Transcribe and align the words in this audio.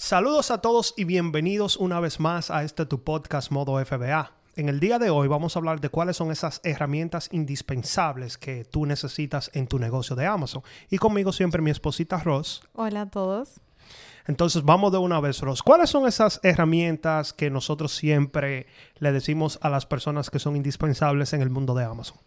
Saludos 0.00 0.52
a 0.52 0.58
todos 0.58 0.94
y 0.96 1.02
bienvenidos 1.02 1.76
una 1.76 1.98
vez 1.98 2.20
más 2.20 2.52
a 2.52 2.62
este 2.62 2.86
tu 2.86 3.02
podcast 3.02 3.50
Modo 3.50 3.84
FBA. 3.84 4.30
En 4.54 4.68
el 4.68 4.78
día 4.78 5.00
de 5.00 5.10
hoy 5.10 5.26
vamos 5.26 5.56
a 5.56 5.58
hablar 5.58 5.80
de 5.80 5.88
cuáles 5.88 6.16
son 6.16 6.30
esas 6.30 6.60
herramientas 6.62 7.28
indispensables 7.32 8.38
que 8.38 8.64
tú 8.64 8.86
necesitas 8.86 9.50
en 9.54 9.66
tu 9.66 9.80
negocio 9.80 10.14
de 10.14 10.24
Amazon. 10.24 10.62
Y 10.88 10.98
conmigo 10.98 11.32
siempre 11.32 11.62
mi 11.62 11.72
esposita 11.72 12.18
Ross. 12.18 12.62
Hola 12.74 13.02
a 13.02 13.10
todos. 13.10 13.60
Entonces 14.28 14.62
vamos 14.62 14.92
de 14.92 14.98
una 14.98 15.18
vez, 15.18 15.40
Ross. 15.40 15.64
¿Cuáles 15.64 15.90
son 15.90 16.06
esas 16.06 16.38
herramientas 16.44 17.32
que 17.32 17.50
nosotros 17.50 17.92
siempre 17.92 18.68
le 19.00 19.10
decimos 19.10 19.58
a 19.62 19.68
las 19.68 19.84
personas 19.84 20.30
que 20.30 20.38
son 20.38 20.54
indispensables 20.54 21.32
en 21.32 21.42
el 21.42 21.50
mundo 21.50 21.74
de 21.74 21.84
Amazon? 21.84 22.18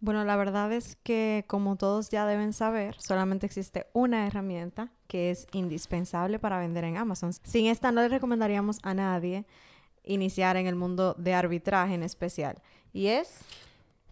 Bueno, 0.00 0.24
la 0.24 0.36
verdad 0.36 0.72
es 0.72 0.96
que 1.02 1.44
como 1.46 1.76
todos 1.76 2.10
ya 2.10 2.26
deben 2.26 2.52
saber, 2.52 2.96
solamente 2.98 3.46
existe 3.46 3.86
una 3.92 4.26
herramienta 4.26 4.90
que 5.06 5.30
es 5.30 5.46
indispensable 5.52 6.38
para 6.38 6.58
vender 6.58 6.84
en 6.84 6.96
Amazon. 6.96 7.32
Sin 7.32 7.66
esta 7.66 7.90
no 7.90 8.02
le 8.02 8.08
recomendaríamos 8.08 8.78
a 8.82 8.92
nadie 8.92 9.46
iniciar 10.04 10.56
en 10.56 10.66
el 10.66 10.74
mundo 10.74 11.14
de 11.18 11.34
arbitraje 11.34 11.94
en 11.94 12.02
especial. 12.02 12.60
Y 12.92 13.06
es... 13.06 13.40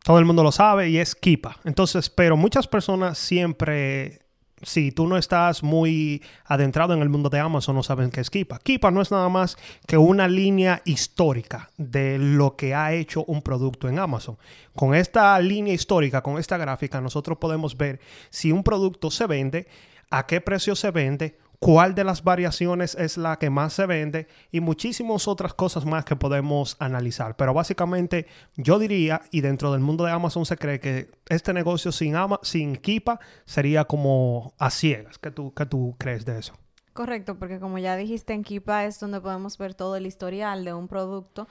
Todo 0.03 0.19
el 0.19 0.25
mundo 0.25 0.43
lo 0.43 0.51
sabe 0.51 0.89
y 0.89 0.99
es 0.99 1.15
Kipa. 1.15 1.59
Entonces, 1.65 2.11
pero 2.11 2.37
muchas 2.37 2.67
personas 2.67 3.19
siempre 3.19 4.22
si 4.63 4.93
tú 4.93 5.07
no 5.07 5.17
estás 5.17 5.63
muy 5.63 6.23
adentrado 6.45 6.95
en 6.95 7.03
el 7.03 7.09
mundo 7.09 7.29
de 7.29 7.41
Amazon, 7.41 7.77
no 7.77 7.83
saben 7.83 8.11
qué 8.11 8.21
es 8.21 8.31
Kipa. 8.31 8.59
Kipa 8.59 8.91
no 8.91 9.03
es 9.03 9.11
nada 9.11 9.29
más 9.29 9.57
que 9.87 9.99
una 9.99 10.29
línea 10.29 10.83
histórica 10.85 11.71
de 11.77 12.19
lo 12.19 12.57
que 12.57 12.75
ha 12.75 12.93
hecho 12.93 13.25
un 13.25 13.43
producto 13.43 13.89
en 13.89 13.99
Amazon. 13.99 14.39
Con 14.75 14.95
esta 14.95 15.39
línea 15.41 15.75
histórica, 15.75 16.23
con 16.23 16.39
esta 16.39 16.57
gráfica, 16.57 17.01
nosotros 17.01 17.39
podemos 17.39 17.77
ver 17.77 18.01
si 18.31 18.53
un 18.53 18.63
producto 18.63 19.11
se 19.11 19.27
vende, 19.27 19.67
a 20.11 20.27
qué 20.27 20.41
precio 20.41 20.77
se 20.77 20.91
vende, 20.91 21.39
cuál 21.63 21.95
de 21.95 22.03
las 22.03 22.25
variaciones 22.25 22.97
es 22.97 23.17
la 23.17 23.39
que 23.39 23.49
más 23.49 23.73
se 23.73 23.87
vende 23.87 24.27
y 24.51 24.59
muchísimas 24.59 25.29
otras 25.29 25.55
cosas 25.55 25.87
más 25.87 26.05
que 26.05 26.17
podemos 26.17 26.75
analizar. 26.81 27.37
Pero 27.37 27.55
básicamente 27.55 28.27
yo 28.57 28.81
diría, 28.81 29.21
y 29.31 29.43
dentro 29.43 29.71
del 29.71 29.81
mundo 29.81 30.05
de 30.05 30.11
Amazon 30.11 30.45
se 30.45 30.57
cree 30.57 30.81
que 30.81 31.13
este 31.29 31.53
negocio 31.53 31.93
sin, 31.93 32.17
Ama, 32.17 32.41
sin 32.43 32.75
Kipa 32.75 33.21
sería 33.45 33.85
como 33.85 34.55
a 34.59 34.71
ciegas. 34.71 35.19
¿Qué 35.19 35.31
tú, 35.31 35.55
qué 35.55 35.65
tú 35.65 35.95
crees 35.99 36.25
de 36.25 36.41
eso? 36.41 36.53
Correcto, 36.95 37.39
porque 37.39 37.61
como 37.61 37.79
ya 37.79 37.95
dijiste, 37.95 38.33
en 38.33 38.43
Kipa 38.43 38.85
es 38.85 38.99
donde 38.99 39.21
podemos 39.21 39.57
ver 39.57 39.75
todo 39.75 39.95
el 39.95 40.05
historial 40.05 40.65
de 40.65 40.75
un 40.75 40.89
producto 40.89 41.47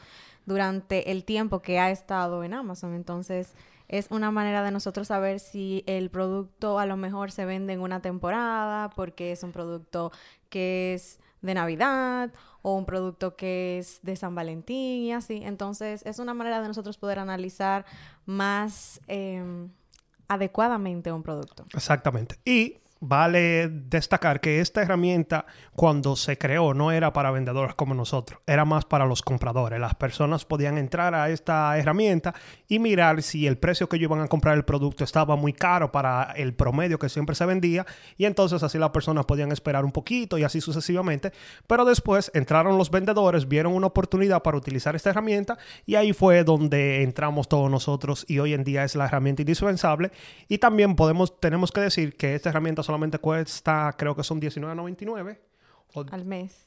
durante 0.46 1.12
el 1.12 1.24
tiempo 1.24 1.62
que 1.62 1.80
ha 1.80 1.90
estado 1.90 2.44
en 2.44 2.54
Amazon. 2.54 2.96
Entonces, 2.96 3.54
es 3.92 4.08
una 4.10 4.32
manera 4.32 4.64
de 4.64 4.72
nosotros 4.72 5.10
saber 5.10 5.40
si 5.40 5.84
el 5.86 6.10
producto 6.10 6.80
a 6.80 6.86
lo 6.86 6.96
mejor 6.98 7.32
se 7.32 7.46
vende 7.46 7.74
en 7.74 7.82
una 7.82 8.02
temporada 8.02 8.90
porque 8.90 9.34
es 9.34 9.44
un 9.44 9.52
producto 9.52 10.12
que 10.50 10.94
es 10.94 11.20
de 11.42 11.54
Navidad 11.54 12.32
o 12.62 12.76
un 12.76 12.86
producto 12.86 13.36
que 13.36 13.80
es 13.80 14.00
de 14.02 14.16
San 14.16 14.34
Valentín 14.34 15.04
y 15.04 15.12
así. 15.12 15.42
Entonces 15.44 16.04
es 16.06 16.20
una 16.20 16.34
manera 16.34 16.62
de 16.62 16.70
nosotros 16.70 16.98
poder 16.98 17.20
analizar 17.20 17.86
más 18.26 19.02
em, 19.08 19.70
adecuadamente 20.30 21.12
un 21.12 21.24
producto. 21.24 21.66
Exactamente. 21.74 22.38
Y 22.46 22.81
vale 23.02 23.68
destacar 23.68 24.40
que 24.40 24.62
esta 24.62 24.84
herramienta 24.84 25.48
cuando 25.76 26.16
se 26.16 26.38
creó 26.38 26.76
no 26.76 26.92
era 26.92 27.12
para 27.12 27.32
vendedores 27.32 27.74
como 27.74 27.96
nosotros, 27.96 28.40
era 28.46 28.64
más 28.64 28.86
para 28.86 29.08
los 29.08 29.24
compradores. 29.24 29.80
Las 29.80 29.96
personas 29.96 30.46
podían 30.46 30.78
entrar 30.78 31.16
a 31.16 31.30
esta 31.32 31.76
herramienta 31.78 32.36
y 32.68 32.78
mirar 32.78 33.24
si 33.24 33.48
el 33.48 33.58
precio 33.58 33.90
que 33.90 33.96
ellos 33.96 34.10
iban 34.12 34.22
a 34.22 34.28
comprar 34.28 34.56
el 34.56 34.66
producto 34.66 35.04
estaba 35.04 35.36
muy 35.36 35.52
caro 35.52 35.92
para 35.92 36.32
el 36.36 36.54
promedio 36.54 37.00
que 37.00 37.10
siempre 37.10 37.36
se 37.36 37.46
vendía 37.46 37.88
y 38.18 38.26
entonces 38.26 38.62
así 38.62 38.78
las 38.78 38.92
personas 38.92 39.26
podían 39.26 39.52
esperar 39.52 39.84
un 39.84 39.92
poquito 39.92 40.38
y 40.38 40.44
así 40.44 40.62
sucesivamente. 40.62 41.32
Pero 41.66 41.86
después 41.86 42.30
entraron 42.36 42.78
los 42.78 42.92
vendedores, 42.92 43.48
vieron 43.48 43.74
una 43.74 43.88
oportunidad 43.88 44.44
para 44.44 44.58
utilizar 44.58 44.96
esta 44.96 45.10
herramienta 45.10 45.58
y 45.88 45.96
ahí 45.96 46.14
fue 46.14 46.44
donde 46.44 47.02
entramos 47.02 47.50
todos 47.50 47.70
nosotros 47.72 48.26
y 48.28 48.38
hoy 48.38 48.54
en 48.54 48.64
día 48.64 48.84
es 48.84 48.96
la 48.96 49.06
herramienta 49.06 49.42
indispensable 49.42 50.12
y 50.48 50.60
también 50.60 50.96
podemos 50.96 51.40
tenemos 51.40 51.72
que 51.72 51.82
decir 51.82 52.16
que 52.16 52.36
esta 52.36 52.50
herramienta 52.50 52.84
solamente 52.92 53.20
cuesta, 53.20 53.96
creo 53.98 54.14
que 54.14 54.24
son 54.24 54.42
$19.99. 54.42 55.38
Al 56.12 56.26
mes. 56.26 56.66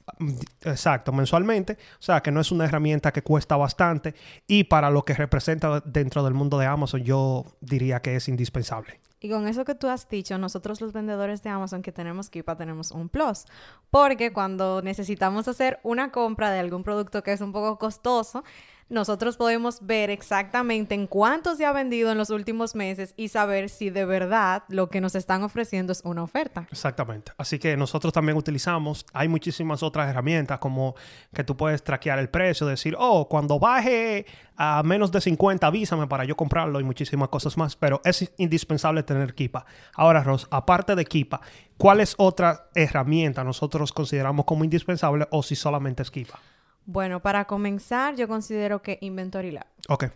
Exacto, 0.62 1.12
mensualmente. 1.12 1.74
O 1.98 2.02
sea, 2.02 2.22
que 2.22 2.30
no 2.30 2.40
es 2.40 2.50
una 2.50 2.64
herramienta 2.64 3.12
que 3.12 3.22
cuesta 3.22 3.56
bastante 3.56 4.14
y 4.46 4.64
para 4.64 4.90
lo 4.90 5.04
que 5.04 5.14
representa 5.14 5.80
dentro 5.80 6.22
del 6.24 6.34
mundo 6.34 6.58
de 6.58 6.66
Amazon, 6.66 7.02
yo 7.02 7.44
diría 7.60 8.00
que 8.00 8.16
es 8.16 8.28
indispensable. 8.28 9.00
Y 9.20 9.30
con 9.30 9.46
eso 9.46 9.64
que 9.64 9.74
tú 9.74 9.88
has 9.88 10.08
dicho, 10.08 10.36
nosotros 10.36 10.82
los 10.82 10.92
vendedores 10.92 11.42
de 11.42 11.50
Amazon 11.50 11.80
que 11.80 11.92
tenemos 11.92 12.28
Kipa 12.28 12.56
tenemos 12.56 12.90
un 12.90 13.08
plus. 13.08 13.44
Porque 13.90 14.32
cuando 14.32 14.82
necesitamos 14.82 15.48
hacer 15.48 15.78
una 15.82 16.10
compra 16.10 16.50
de 16.50 16.60
algún 16.60 16.84
producto 16.84 17.22
que 17.22 17.32
es 17.32 17.40
un 17.40 17.52
poco 17.52 17.78
costoso, 17.78 18.44
nosotros 18.88 19.36
podemos 19.36 19.78
ver 19.86 20.10
exactamente 20.10 20.94
en 20.94 21.06
cuánto 21.06 21.56
se 21.56 21.64
ha 21.64 21.72
vendido 21.72 22.12
en 22.12 22.18
los 22.18 22.30
últimos 22.30 22.74
meses 22.74 23.14
y 23.16 23.28
saber 23.28 23.68
si 23.70 23.90
de 23.90 24.04
verdad 24.04 24.64
lo 24.68 24.90
que 24.90 25.00
nos 25.00 25.14
están 25.14 25.42
ofreciendo 25.42 25.92
es 25.92 26.02
una 26.04 26.22
oferta. 26.22 26.66
Exactamente. 26.70 27.32
Así 27.38 27.58
que 27.58 27.76
nosotros 27.76 28.12
también 28.12 28.36
utilizamos, 28.36 29.06
hay 29.12 29.28
muchísimas 29.28 29.82
otras 29.82 30.08
herramientas 30.08 30.58
como 30.58 30.94
que 31.32 31.44
tú 31.44 31.56
puedes 31.56 31.82
traquear 31.82 32.18
el 32.18 32.28
precio, 32.28 32.66
decir, 32.66 32.94
oh, 32.98 33.28
cuando 33.28 33.58
baje 33.58 34.26
a 34.56 34.82
menos 34.82 35.10
de 35.10 35.20
50, 35.20 35.66
avísame 35.66 36.06
para 36.06 36.24
yo 36.24 36.36
comprarlo 36.36 36.78
y 36.78 36.84
muchísimas 36.84 37.28
cosas 37.28 37.56
más, 37.56 37.76
pero 37.76 38.00
es 38.04 38.32
indispensable 38.36 39.02
tener 39.02 39.34
Kipa. 39.34 39.64
Ahora, 39.94 40.22
Ros, 40.22 40.46
aparte 40.50 40.94
de 40.94 41.04
Kipa, 41.04 41.40
¿cuál 41.76 42.00
es 42.00 42.14
otra 42.18 42.68
herramienta 42.74 43.42
nosotros 43.42 43.92
consideramos 43.92 44.44
como 44.44 44.64
indispensable 44.64 45.26
o 45.30 45.42
si 45.42 45.56
solamente 45.56 46.02
es 46.02 46.10
Kipa? 46.10 46.38
Bueno, 46.86 47.20
para 47.20 47.46
comenzar, 47.46 48.16
yo 48.16 48.28
considero 48.28 48.82
que 48.82 48.98
Inventory 49.00 49.50
Lab. 49.52 49.66
Ok. 49.88 50.06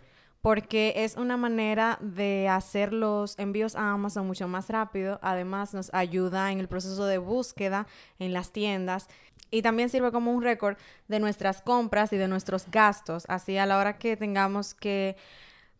Porque 0.41 0.93
es 0.95 1.17
una 1.17 1.35
manera 1.35 1.97
de 2.01 2.47
hacer 2.47 2.93
los 2.93 3.37
envíos 3.37 3.75
a 3.75 3.91
Amazon 3.91 4.25
mucho 4.25 4.47
más 4.47 4.69
rápido. 4.69 5.19
Además, 5.21 5.73
nos 5.73 5.93
ayuda 5.93 6.51
en 6.51 6.59
el 6.59 6.67
proceso 6.67 7.05
de 7.05 7.17
búsqueda 7.17 7.87
en 8.19 8.33
las 8.33 8.51
tiendas. 8.51 9.07
Y 9.51 9.63
también 9.63 9.89
sirve 9.89 10.11
como 10.11 10.31
un 10.31 10.43
récord 10.43 10.77
de 11.07 11.19
nuestras 11.19 11.61
compras 11.61 12.13
y 12.13 12.17
de 12.17 12.27
nuestros 12.27 12.69
gastos. 12.71 13.25
Así 13.27 13.57
a 13.57 13.65
la 13.65 13.77
hora 13.79 13.97
que 13.97 14.15
tengamos 14.15 14.73
que 14.73 15.17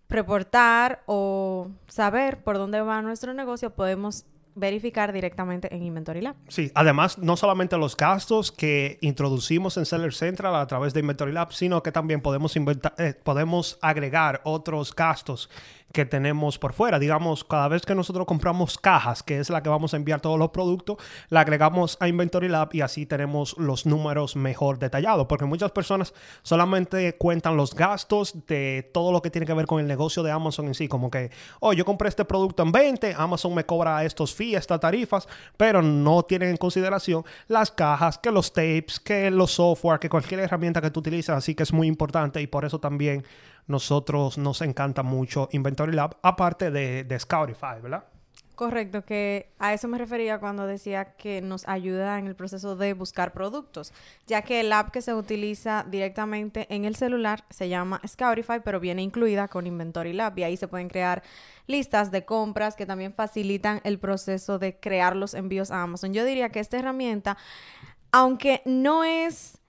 reportar 0.09 1.03
o 1.06 1.69
saber 1.88 2.44
por 2.44 2.57
dónde 2.57 2.81
va 2.81 3.01
nuestro 3.01 3.33
negocio, 3.33 3.69
podemos 3.75 4.25
verificar 4.59 5.14
directamente 5.14 5.74
en 5.74 5.84
Inventory 5.84 6.22
Lab. 6.22 6.36
Sí, 6.47 6.72
además 6.75 7.18
no 7.18 7.38
solamente 7.38 7.78
los 7.78 7.96
gastos 7.96 8.52
que 8.52 8.97
introducimos 9.02 9.78
en 9.78 9.86
Seller 9.86 10.14
Central 10.14 10.56
a 10.56 10.68
través 10.68 10.94
de 10.94 11.00
Inventory 11.00 11.31
Lab, 11.31 11.53
sino 11.53 11.81
que 11.84 11.92
también 11.92 12.22
podemos, 12.22 12.56
eh, 12.56 13.14
podemos 13.24 13.78
agregar 13.81 14.42
otros 14.44 14.94
gastos 14.96 15.50
que 15.91 16.05
tenemos 16.05 16.59
por 16.59 16.73
fuera. 16.73 17.00
Digamos, 17.00 17.44
cada 17.44 17.67
vez 17.67 17.83
que 17.83 17.95
nosotros 17.95 18.25
compramos 18.25 18.77
cajas, 18.77 19.23
que 19.23 19.39
es 19.39 19.50
la 19.50 19.63
que 19.63 19.69
vamos 19.69 19.94
a 19.94 19.97
enviar 19.97 20.22
todos 20.22 20.38
los 20.38 20.50
productos, 20.50 20.97
la 21.29 21.41
agregamos 21.41 21.97
a 22.00 22.07
Inventory 22.07 22.47
Lab 22.47 22.69
y 22.73 22.81
así 22.81 23.05
tenemos 23.05 23.57
los 23.57 23.85
números 23.85 24.35
mejor 24.35 24.79
detallados. 24.79 25.27
Porque 25.27 25.45
muchas 25.45 25.72
personas 25.72 26.13
solamente 26.44 27.16
cuentan 27.17 27.57
los 27.57 27.74
gastos 27.74 28.36
de 28.47 28.89
todo 28.94 29.12
lo 29.12 29.21
que 29.21 29.30
tiene 29.30 29.45
que 29.45 29.53
ver 29.53 29.65
con 29.65 29.80
el 29.80 29.88
negocio 29.88 30.24
de 30.24 30.31
Amazon 30.31 30.68
en 30.68 30.75
sí. 30.75 30.88
Como 30.88 31.09
que, 31.09 31.31
oh, 31.59 31.74
yo 31.74 31.86
compré 31.86 32.09
este 32.09 32.25
producto 32.25 32.63
en 32.63 32.71
20, 32.71 33.15
Amazon 33.18 33.53
me 33.53 33.65
cobra 33.65 34.03
estos 34.03 34.33
fees, 34.33 34.57
estas 34.57 34.80
tarifas, 34.80 35.27
pero 35.57 35.81
no 35.81 36.24
tienen 36.24 36.50
en 36.50 36.57
consideración 36.57 37.24
las 37.47 37.71
cajas, 37.71 38.18
que 38.18 38.31
los 38.31 38.53
tapes, 38.53 39.00
que 39.00 39.31
los 39.31 39.51
software, 39.51 40.00
que 40.00 40.09
cualquier 40.09 40.42
herramienta 40.42 40.81
que 40.81 40.92
tú 40.92 41.00
utilizas. 41.00 41.38
Así 41.38 41.56
que 41.56 41.63
es 41.63 41.74
muy 41.74 41.88
importante 41.88 42.42
y 42.42 42.47
por 42.47 42.65
eso 42.65 42.80
también 42.80 43.24
nosotros 43.69 44.38
nos 44.38 44.62
encanta 44.62 45.04
mucho 45.04 45.48
Inventory 45.51 45.94
Lab, 45.94 46.18
aparte 46.21 46.71
de, 46.71 47.04
de 47.04 47.19
Scoutify, 47.19 47.81
¿verdad? 47.81 48.04
Correcto, 48.56 49.06
que 49.06 49.54
a 49.57 49.74
eso 49.74 49.88
me 49.88 49.98
refería 49.98 50.39
cuando 50.39 50.68
decía 50.68 51.16
que 51.16 51.39
nos 51.42 51.66
ayuda 51.66 52.19
en 52.19 52.27
el 52.27 52.36
proceso 52.36 52.75
de 52.75 52.94
buscar 52.94 53.31
productos, 53.31 53.94
ya 54.27 54.42
que 54.42 54.60
el 54.60 54.74
app 54.74 54.89
que 54.89 55.01
se 55.01 55.13
utiliza 55.13 55.86
directamente 55.89 56.68
en 56.69 56.83
el 56.83 56.98
celular 56.98 57.45
se 57.50 57.69
llama 57.69 58.01
Scoutify, 58.06 58.60
pero 58.62 58.81
viene 58.81 59.01
incluida 59.01 59.48
con 59.48 59.66
Inventory 59.66 60.12
Lab 60.12 60.38
y 60.38 60.44
ahí 60.44 60.57
se 60.57 60.68
pueden 60.68 60.89
crear 60.89 61.24
listas 61.68 62.12
de 62.12 62.25
compras 62.25 62.75
que 62.75 62.86
también 62.86 63.13
facilitan 63.13 63.80
el 63.86 63.98
proceso 63.98 64.60
de 64.60 64.77
crear 64.77 65.16
los 65.16 65.36
envíos 65.36 65.71
a 65.71 65.81
Amazon. 65.81 66.13
Yo 66.13 66.25
diría 66.25 66.50
que 66.50 66.60
esta 66.60 66.77
herramienta, 66.77 67.38
aunque 68.12 68.62
no 68.66 69.06
es 69.06 69.60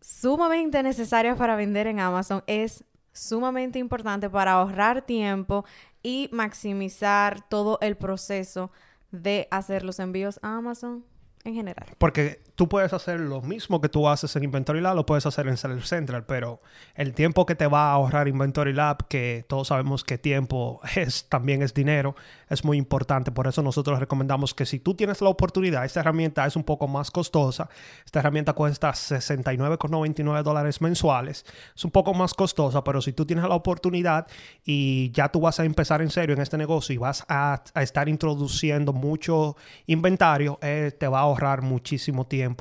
sumamente 0.00 0.82
necesarias 0.82 1.38
para 1.38 1.56
vender 1.56 1.86
en 1.86 2.00
Amazon. 2.00 2.42
Es 2.46 2.84
sumamente 3.12 3.78
importante 3.78 4.28
para 4.30 4.52
ahorrar 4.52 5.02
tiempo 5.02 5.64
y 6.02 6.28
maximizar 6.32 7.48
todo 7.48 7.78
el 7.80 7.96
proceso 7.96 8.70
de 9.10 9.48
hacer 9.50 9.84
los 9.84 9.98
envíos 9.98 10.38
a 10.42 10.56
Amazon 10.56 11.04
en 11.44 11.54
general. 11.54 11.86
Porque 11.98 12.42
tú 12.62 12.68
puedes 12.68 12.92
hacer 12.92 13.18
lo 13.18 13.42
mismo 13.42 13.80
que 13.80 13.88
tú 13.88 14.08
haces 14.08 14.36
en 14.36 14.44
Inventory 14.44 14.80
Lab, 14.80 14.94
lo 14.94 15.04
puedes 15.04 15.26
hacer 15.26 15.48
en 15.48 15.56
Seller 15.56 15.82
Central, 15.82 16.26
pero 16.26 16.60
el 16.94 17.12
tiempo 17.12 17.44
que 17.44 17.56
te 17.56 17.66
va 17.66 17.90
a 17.90 17.94
ahorrar 17.94 18.28
Inventory 18.28 18.72
Lab, 18.72 19.08
que 19.08 19.44
todos 19.48 19.66
sabemos 19.66 20.04
que 20.04 20.16
tiempo 20.16 20.80
es 20.94 21.28
también 21.28 21.62
es 21.62 21.74
dinero, 21.74 22.14
es 22.48 22.64
muy 22.64 22.78
importante. 22.78 23.32
Por 23.32 23.48
eso 23.48 23.62
nosotros 23.62 23.98
recomendamos 23.98 24.54
que 24.54 24.64
si 24.64 24.78
tú 24.78 24.94
tienes 24.94 25.20
la 25.22 25.28
oportunidad, 25.28 25.84
esta 25.84 25.98
herramienta 25.98 26.46
es 26.46 26.54
un 26.54 26.62
poco 26.62 26.86
más 26.86 27.10
costosa. 27.10 27.68
Esta 28.04 28.20
herramienta 28.20 28.52
cuesta 28.52 28.92
69,99 28.92 30.42
dólares 30.44 30.80
mensuales. 30.80 31.44
Es 31.74 31.84
un 31.84 31.90
poco 31.90 32.14
más 32.14 32.32
costosa, 32.32 32.84
pero 32.84 33.02
si 33.02 33.12
tú 33.12 33.26
tienes 33.26 33.44
la 33.44 33.56
oportunidad 33.56 34.28
y 34.64 35.10
ya 35.10 35.30
tú 35.30 35.40
vas 35.40 35.58
a 35.58 35.64
empezar 35.64 36.00
en 36.00 36.10
serio 36.10 36.36
en 36.36 36.40
este 36.40 36.58
negocio 36.58 36.94
y 36.94 36.98
vas 36.98 37.24
a, 37.28 37.60
estar 37.74 38.08
introduciendo 38.08 38.92
mucho 38.92 39.56
inventario, 39.86 40.60
eh, 40.62 40.92
te 40.96 41.08
va 41.08 41.18
a 41.18 41.22
ahorrar 41.22 41.62
muchísimo 41.62 42.24
tiempo 42.28 42.51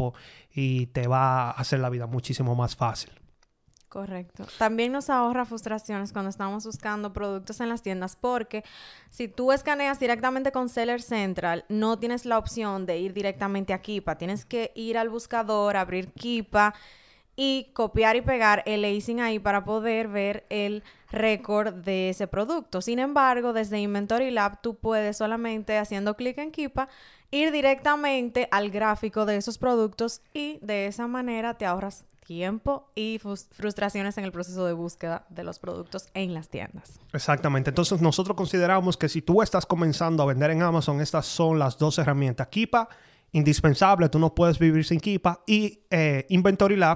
y 0.54 0.88
te 0.88 1.08
va 1.08 1.50
a 1.50 1.52
hacer 1.52 1.80
la 1.80 1.90
vida 1.90 2.08
muchísimo 2.08 2.56
más 2.56 2.76
fácil. 2.76 3.12
Correcto. 3.92 4.46
También 4.58 4.94
nos 4.94 5.10
ahorra 5.10 5.44
frustraciones 5.44 6.14
cuando 6.14 6.30
estamos 6.30 6.66
buscando 6.66 7.12
productos 7.12 7.60
en 7.60 7.68
las 7.68 7.82
tiendas 7.82 8.16
porque 8.16 8.64
si 9.10 9.28
tú 9.28 9.52
escaneas 9.52 10.00
directamente 10.00 10.54
con 10.54 10.70
Seller 10.70 11.02
Central, 11.02 11.66
no 11.68 12.00
tienes 12.00 12.26
la 12.26 12.38
opción 12.38 12.86
de 12.86 13.00
ir 13.00 13.14
directamente 13.14 13.74
a 13.74 13.82
Kipa. 13.82 14.18
Tienes 14.18 14.46
que 14.46 14.72
ir 14.76 14.98
al 14.98 15.10
buscador, 15.10 15.76
abrir 15.76 16.14
Kipa 16.14 16.74
y 17.44 17.72
copiar 17.74 18.16
y 18.18 18.22
pegar 18.22 18.62
el 18.68 18.84
lacing 18.84 19.20
ahí 19.20 19.40
para 19.40 19.66
poder 19.66 20.08
ver 20.08 20.46
el 20.52 20.84
récord 21.12 21.74
de 21.74 22.12
ese 22.12 22.28
producto. 22.28 22.84
Sin 22.84 23.00
embargo, 23.00 23.52
desde 23.52 23.80
Inventory 23.80 24.30
Lab 24.30 24.62
tú 24.62 24.76
puedes 24.76 25.18
solamente 25.18 25.80
haciendo 25.80 26.16
clic 26.16 26.38
en 26.38 26.52
Kipa 26.52 26.88
ir 27.32 27.52
directamente 27.52 28.48
al 28.52 28.70
gráfico 28.70 29.26
de 29.26 29.38
esos 29.38 29.58
productos 29.58 30.22
y 30.36 30.60
de 30.62 30.86
esa 30.86 31.08
manera 31.08 31.56
te 31.56 31.66
ahorras 31.66 32.06
tiempo 32.24 32.92
y 32.94 33.20
frustraciones 33.20 34.20
en 34.20 34.26
el 34.26 34.32
proceso 34.32 34.64
de 34.68 34.74
búsqueda 34.74 35.26
de 35.30 35.44
los 35.44 35.58
productos 35.58 36.10
en 36.14 36.36
las 36.36 36.48
tiendas. 36.48 37.00
Exactamente. 37.12 37.72
Entonces 37.72 38.04
nosotros 38.04 38.38
consideramos 38.38 38.98
que 38.98 39.10
si 39.10 39.24
tú 39.24 39.42
estás 39.42 39.66
comenzando 39.66 40.22
a 40.22 40.28
vender 40.28 40.52
en 40.52 40.62
Amazon, 40.62 41.02
estas 41.02 41.26
son 41.26 41.58
las 41.58 41.80
dos 41.80 41.98
herramientas. 41.98 42.50
Kipa 42.50 42.88
indispensable, 43.34 44.10
tú 44.10 44.20
no 44.20 44.36
puedes 44.36 44.60
vivir 44.60 44.84
sin 44.84 45.00
Kipa 45.00 45.42
y 45.48 45.80
eh, 45.90 46.26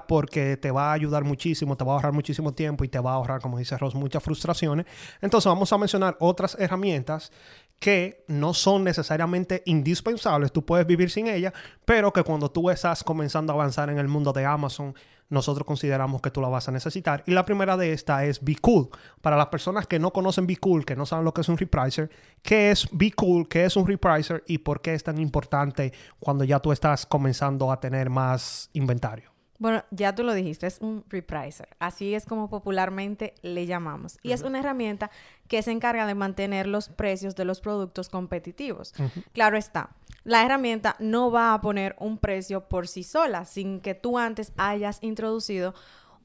porque 0.08 0.58
te 0.58 0.72
va 0.72 0.90
a 0.90 0.94
ayudar 0.94 1.24
muchísimo, 1.24 1.78
te 1.78 1.86
va 1.86 1.94
a 1.94 1.96
ahorrar 1.96 2.14
muchísimo 2.14 2.54
tiempo 2.54 2.84
y 2.84 2.90
te 2.90 3.00
va 3.00 3.12
a 3.12 3.16
ahorrar, 3.16 3.42
como 3.42 3.58
dice 3.58 3.78
Ross, 3.78 3.96
muchas 3.96 4.22
frustraciones. 4.22 4.86
Entonces 5.22 5.48
vamos 5.48 5.72
a 5.72 5.78
mencionar 5.78 6.18
otras 6.20 6.58
herramientas 6.60 7.32
que 7.80 8.24
no 8.28 8.54
son 8.54 8.84
necesariamente 8.84 9.62
indispensables, 9.66 10.52
tú 10.52 10.66
puedes 10.66 10.88
vivir 10.88 11.12
sin 11.12 11.28
ellas, 11.28 11.54
pero 11.86 12.12
que 12.12 12.24
cuando 12.24 12.50
tú 12.50 12.70
estás 12.70 13.04
comenzando 13.04 13.54
a 13.54 13.56
avanzar 13.56 13.90
en 13.90 14.00
el 14.00 14.08
mundo 14.08 14.34
de 14.34 14.46
Amazon, 14.46 14.96
nosotros 15.30 15.66
consideramos 15.66 16.22
que 16.22 16.32
tú 16.32 16.42
la 16.42 16.48
vas 16.48 16.68
a 16.68 16.72
necesitar. 16.72 17.24
Y 17.26 17.32
la 17.32 17.46
primera 17.46 17.78
de 17.78 17.94
esta 17.94 18.26
es 18.26 18.44
Be 18.44 18.56
Cool. 18.62 18.90
Para 19.22 19.38
las 19.38 19.48
personas 19.48 19.88
que 19.88 20.00
no 20.00 20.12
conocen 20.12 20.46
Be 20.46 20.58
Cool, 20.58 20.86
que 20.86 20.96
no 20.96 21.06
saben 21.06 21.26
lo 21.26 21.34
que 21.34 21.42
es 21.42 21.50
un 21.50 21.58
repricer, 21.58 22.10
¿qué 22.42 22.72
es 22.72 22.88
Be 22.92 23.12
Cool? 23.12 23.48
¿Qué 23.48 23.66
es 23.66 23.76
un 23.76 23.88
repricer? 23.88 24.44
¿Y 24.48 24.60
por 24.60 24.82
qué 24.82 24.94
es 24.94 25.04
tan 25.04 25.20
importante 25.20 25.94
cuando 26.20 26.44
ya 26.44 26.60
tú 26.60 26.72
estás 26.72 27.06
comenzando 27.06 27.72
a 27.72 27.80
tener 27.80 28.10
más 28.10 28.70
inventario? 28.74 29.35
Bueno, 29.58 29.84
ya 29.92 30.14
tú 30.14 30.24
lo 30.24 30.34
dijiste, 30.34 30.68
es 30.68 30.80
un 30.82 31.06
repricer. 31.10 31.70
Así 31.80 32.14
es 32.14 32.26
como 32.26 32.50
popularmente 32.50 33.36
le 33.42 33.66
llamamos. 33.66 34.18
Y 34.22 34.32
es 34.34 34.42
una 34.42 34.60
herramienta 34.60 35.12
que 35.48 35.62
se 35.62 35.72
encarga 35.72 36.06
de 36.06 36.16
mantener 36.16 36.68
los 36.68 36.90
precios 36.90 37.36
de 37.36 37.46
los 37.46 37.62
productos 37.62 38.10
competitivos. 38.10 38.94
Claro 39.34 39.58
está, 39.58 39.92
la 40.24 40.44
herramienta 40.44 40.96
no 41.00 41.32
va 41.32 41.54
a 41.54 41.62
poner 41.62 41.96
un 42.00 42.18
precio 42.18 42.68
por 42.68 42.88
sí 42.88 43.04
sola 43.04 43.46
sin 43.46 43.80
que 43.80 43.94
tú 43.94 44.18
antes 44.18 44.52
hayas 44.58 44.98
introducido 45.02 45.74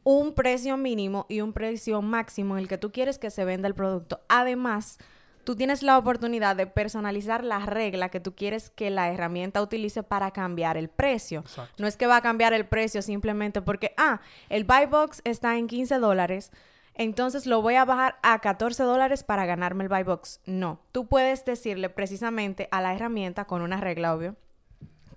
un 0.03 0.35
precio 0.35 0.77
mínimo 0.77 1.27
y 1.29 1.41
un 1.43 1.53
precio 1.53 2.01
máximo 2.03 2.57
en 2.57 2.63
el 2.63 2.69
que 2.69 2.79
tú 2.79 2.91
quieres 2.91 3.19
que 3.19 3.31
se 3.31 3.45
venda 3.45 3.69
el 3.69 3.75
producto. 3.75 4.21
Además, 4.29 4.99
tú 5.45 5.57
tienes 5.57 5.83
la 5.83 5.99
oportunidad 5.99 6.57
de 6.57 6.67
personalizar 6.67 7.45
la 7.45 7.61
regla 7.67 8.09
que 8.09 8.21
tú 8.21 8.35
quieres 8.35 8.71
que 8.71 8.91
la 8.91 9.11
herramienta 9.11 9.63
utilice 9.63 10.03
para 10.03 10.31
cambiar 10.31 10.77
el 10.77 10.89
precio. 10.89 11.45
No 11.79 11.87
es 11.87 11.97
que 11.97 12.07
va 12.07 12.17
a 12.17 12.23
cambiar 12.23 12.53
el 12.53 12.67
precio 12.67 13.03
simplemente 13.03 13.63
porque, 13.63 13.95
ah, 13.97 14.21
el 14.49 14.65
buy 14.65 14.87
box 14.87 15.21
está 15.25 15.57
en 15.57 15.67
15 15.67 15.99
dólares 15.99 16.51
entonces 16.95 17.47
lo 17.47 17.63
voy 17.63 17.77
a 17.77 17.87
bajar 17.87 18.19
a 18.23 18.39
14 18.41 18.83
dólares 18.83 19.25
para 19.25 19.47
ganarme 19.47 19.85
el 19.85 19.89
buy 19.89 20.03
box. 20.03 20.41
No, 20.45 20.81
tú 20.93 21.07
puedes 21.07 21.45
decirle 21.47 21.89
precisamente 21.89 22.69
a 22.71 22.83
la 22.83 22.95
herramienta 22.95 23.47
con 23.47 23.63
una 23.63 23.81
regla, 23.81 24.15
obvio, 24.15 24.37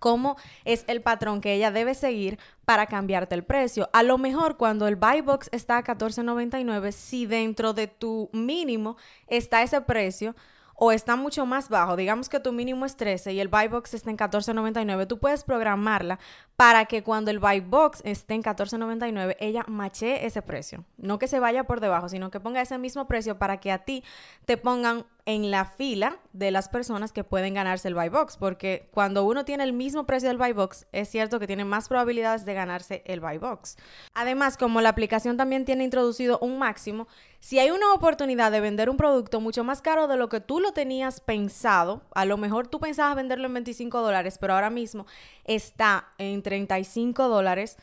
cómo 0.03 0.35
es 0.65 0.83
el 0.88 1.01
patrón 1.01 1.39
que 1.39 1.53
ella 1.53 1.71
debe 1.71 1.94
seguir 1.95 2.38
para 2.65 2.88
cambiarte 2.88 3.35
el 3.35 3.45
precio. 3.45 3.89
A 3.94 4.03
lo 4.03 4.17
mejor 4.17 4.57
cuando 4.57 4.85
el 4.89 4.97
buy 4.97 5.21
box 5.21 5.47
está 5.53 5.77
a 5.77 5.83
14.99, 5.85 6.91
si 6.91 7.25
dentro 7.25 7.71
de 7.71 7.88
tu 7.88 8.29
mínimo 8.33 8.97
está 9.27 9.61
ese 9.61 9.79
precio, 9.79 10.35
o 10.75 10.91
está 10.91 11.15
mucho 11.15 11.45
más 11.45 11.69
bajo, 11.69 11.95
digamos 11.95 12.27
que 12.27 12.41
tu 12.41 12.51
mínimo 12.51 12.85
es 12.85 12.97
13 12.97 13.31
y 13.31 13.39
el 13.39 13.47
buy 13.47 13.69
box 13.69 13.94
está 13.94 14.09
en 14.09 14.17
14.99, 14.17 15.07
tú 15.07 15.19
puedes 15.19 15.45
programarla 15.45 16.19
para 16.55 16.85
que 16.85 17.03
cuando 17.03 17.31
el 17.31 17.39
buy 17.39 17.59
box 17.61 18.01
esté 18.05 18.35
en 18.35 18.44
14.99, 18.44 19.35
ella 19.39 19.65
mache 19.67 20.25
ese 20.25 20.41
precio. 20.41 20.85
No 20.97 21.17
que 21.19 21.27
se 21.27 21.39
vaya 21.39 21.63
por 21.63 21.79
debajo, 21.79 22.09
sino 22.09 22.29
que 22.29 22.39
ponga 22.39 22.61
ese 22.61 22.77
mismo 22.77 23.07
precio 23.07 23.38
para 23.39 23.57
que 23.57 23.71
a 23.71 23.79
ti 23.79 24.03
te 24.45 24.57
pongan 24.57 25.05
en 25.25 25.51
la 25.51 25.65
fila 25.65 26.17
de 26.33 26.51
las 26.51 26.67
personas 26.67 27.13
que 27.13 27.23
pueden 27.23 27.53
ganarse 27.53 27.88
el 27.88 27.95
buy 27.95 28.09
box, 28.09 28.35
porque 28.38 28.89
cuando 28.91 29.23
uno 29.23 29.45
tiene 29.45 29.63
el 29.63 29.71
mismo 29.71 30.05
precio 30.05 30.27
del 30.27 30.38
buy 30.38 30.51
box, 30.51 30.85
es 30.91 31.09
cierto 31.09 31.39
que 31.39 31.47
tiene 31.47 31.63
más 31.63 31.88
probabilidades 31.88 32.44
de 32.45 32.53
ganarse 32.53 33.03
el 33.05 33.21
buy 33.21 33.38
box. 33.38 33.77
Además, 34.13 34.57
como 34.57 34.81
la 34.81 34.89
aplicación 34.89 35.38
también 35.38 35.63
tiene 35.63 35.85
introducido 35.85 36.39
un 36.39 36.59
máximo, 36.59 37.07
si 37.39 37.59
hay 37.59 37.71
una 37.71 37.94
oportunidad 37.94 38.51
de 38.51 38.61
vender 38.61 38.89
un 38.89 38.97
producto 38.97 39.39
mucho 39.41 39.63
más 39.63 39.81
caro 39.81 40.07
de 40.07 40.17
lo 40.17 40.29
que 40.29 40.39
tú 40.39 40.59
lo 40.59 40.71
tenías 40.71 41.19
pensado, 41.19 42.01
a 42.13 42.25
lo 42.25 42.38
mejor 42.38 42.67
tú 42.67 42.79
pensabas 42.79 43.15
venderlo 43.15 43.47
en 43.47 43.53
25 43.53 44.01
dólares, 44.01 44.38
pero 44.38 44.53
ahora 44.53 44.69
mismo 44.69 45.05
está 45.45 46.09
en 46.17 46.41
35 46.53 47.27
dólares, 47.27 47.77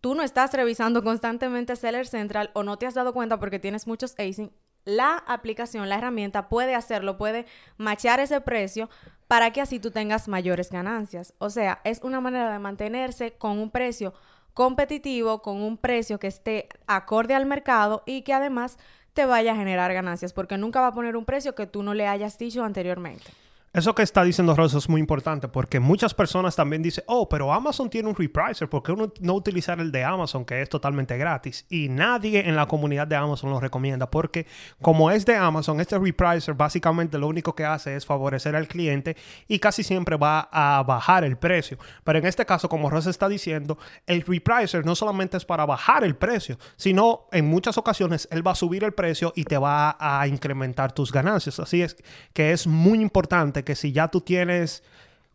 tú 0.00 0.14
no 0.14 0.22
estás 0.22 0.52
revisando 0.54 1.04
constantemente 1.04 1.76
Seller 1.76 2.06
Central 2.06 2.50
o 2.54 2.62
no 2.62 2.78
te 2.78 2.86
has 2.86 2.94
dado 2.94 3.12
cuenta 3.12 3.38
porque 3.38 3.58
tienes 3.58 3.86
muchos 3.86 4.14
acing, 4.18 4.50
la 4.86 5.18
aplicación, 5.26 5.90
la 5.90 5.98
herramienta 5.98 6.48
puede 6.48 6.74
hacerlo, 6.74 7.18
puede 7.18 7.44
machar 7.76 8.18
ese 8.18 8.40
precio 8.40 8.88
para 9.28 9.52
que 9.52 9.60
así 9.60 9.78
tú 9.78 9.90
tengas 9.90 10.26
mayores 10.26 10.70
ganancias. 10.70 11.34
O 11.38 11.50
sea, 11.50 11.82
es 11.84 12.00
una 12.02 12.22
manera 12.22 12.50
de 12.50 12.58
mantenerse 12.58 13.32
con 13.32 13.58
un 13.58 13.70
precio 13.70 14.14
competitivo, 14.54 15.42
con 15.42 15.60
un 15.60 15.76
precio 15.76 16.18
que 16.18 16.28
esté 16.28 16.68
acorde 16.86 17.34
al 17.34 17.44
mercado 17.44 18.02
y 18.06 18.22
que 18.22 18.32
además 18.32 18.78
te 19.12 19.26
vaya 19.26 19.52
a 19.52 19.56
generar 19.56 19.92
ganancias, 19.92 20.32
porque 20.32 20.56
nunca 20.56 20.80
va 20.80 20.88
a 20.88 20.94
poner 20.94 21.16
un 21.16 21.26
precio 21.26 21.54
que 21.54 21.66
tú 21.66 21.82
no 21.82 21.92
le 21.92 22.06
hayas 22.06 22.38
dicho 22.38 22.64
anteriormente. 22.64 23.30
Eso 23.72 23.94
que 23.94 24.02
está 24.02 24.24
diciendo 24.24 24.56
Rosa 24.56 24.78
es 24.78 24.88
muy 24.88 25.00
importante 25.00 25.46
porque 25.46 25.78
muchas 25.78 26.12
personas 26.12 26.56
también 26.56 26.82
dicen, 26.82 27.04
oh, 27.06 27.28
pero 27.28 27.52
Amazon 27.52 27.88
tiene 27.88 28.08
un 28.08 28.16
repricer, 28.16 28.68
¿por 28.68 28.82
qué 28.82 28.90
uno 28.90 29.12
no 29.20 29.34
utilizar 29.34 29.78
el 29.78 29.92
de 29.92 30.02
Amazon 30.02 30.44
que 30.44 30.60
es 30.60 30.68
totalmente 30.68 31.16
gratis? 31.16 31.66
Y 31.68 31.88
nadie 31.88 32.48
en 32.48 32.56
la 32.56 32.66
comunidad 32.66 33.06
de 33.06 33.14
Amazon 33.14 33.48
lo 33.48 33.60
recomienda 33.60 34.10
porque 34.10 34.48
como 34.82 35.12
es 35.12 35.24
de 35.24 35.36
Amazon, 35.36 35.80
este 35.80 35.96
repricer 35.96 36.54
básicamente 36.54 37.16
lo 37.16 37.28
único 37.28 37.54
que 37.54 37.64
hace 37.64 37.94
es 37.94 38.04
favorecer 38.04 38.56
al 38.56 38.66
cliente 38.66 39.16
y 39.46 39.60
casi 39.60 39.84
siempre 39.84 40.16
va 40.16 40.48
a 40.50 40.82
bajar 40.82 41.22
el 41.22 41.36
precio. 41.36 41.78
Pero 42.02 42.18
en 42.18 42.26
este 42.26 42.44
caso, 42.44 42.68
como 42.68 42.90
Rosa 42.90 43.10
está 43.10 43.28
diciendo, 43.28 43.78
el 44.04 44.22
repricer 44.22 44.84
no 44.84 44.96
solamente 44.96 45.36
es 45.36 45.44
para 45.44 45.64
bajar 45.64 46.02
el 46.02 46.16
precio, 46.16 46.58
sino 46.74 47.28
en 47.30 47.46
muchas 47.46 47.78
ocasiones 47.78 48.26
él 48.32 48.44
va 48.44 48.50
a 48.50 48.56
subir 48.56 48.82
el 48.82 48.94
precio 48.94 49.32
y 49.36 49.44
te 49.44 49.58
va 49.58 49.96
a 50.00 50.26
incrementar 50.26 50.90
tus 50.90 51.12
ganancias. 51.12 51.60
Así 51.60 51.82
es 51.82 51.96
que 52.32 52.50
es 52.50 52.66
muy 52.66 53.00
importante 53.00 53.59
que 53.64 53.74
si 53.74 53.92
ya 53.92 54.08
tú 54.08 54.20
tienes, 54.20 54.82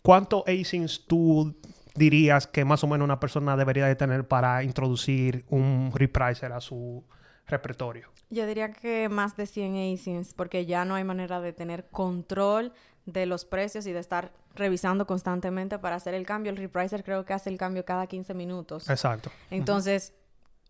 ¿cuántos 0.01 0.43
ASINs 0.47 1.05
tú 1.07 1.55
dirías 1.95 2.47
que 2.47 2.65
más 2.65 2.83
o 2.83 2.87
menos 2.87 3.05
una 3.05 3.19
persona 3.19 3.55
debería 3.55 3.85
de 3.85 3.95
tener 3.95 4.27
para 4.27 4.63
introducir 4.63 5.45
un 5.49 5.91
repricer 5.93 6.51
a 6.51 6.61
su 6.61 7.03
repertorio? 7.47 8.09
Yo 8.29 8.45
diría 8.47 8.71
que 8.71 9.07
más 9.09 9.37
de 9.37 9.45
100 9.45 9.93
ASINs, 9.93 10.33
porque 10.33 10.65
ya 10.65 10.83
no 10.85 10.95
hay 10.95 11.03
manera 11.03 11.39
de 11.41 11.53
tener 11.53 11.87
control 11.89 12.73
de 13.05 13.25
los 13.25 13.45
precios 13.45 13.85
y 13.85 13.91
de 13.91 13.99
estar 13.99 14.31
revisando 14.55 15.05
constantemente 15.05 15.77
para 15.79 15.95
hacer 15.95 16.13
el 16.13 16.25
cambio. 16.25 16.51
El 16.51 16.57
repricer 16.57 17.03
creo 17.03 17.23
que 17.25 17.33
hace 17.33 17.49
el 17.49 17.57
cambio 17.57 17.85
cada 17.85 18.07
15 18.07 18.33
minutos. 18.33 18.89
Exacto. 18.89 19.29
Entonces, 19.51 20.13